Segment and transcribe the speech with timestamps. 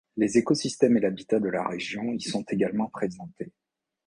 [0.17, 3.53] Les écosystèmes et l'habitat de la région y sont également présentés.